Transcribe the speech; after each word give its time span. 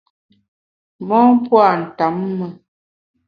Mon 1.07 1.29
pua’ 1.45 1.67
ntamme. 1.81 2.47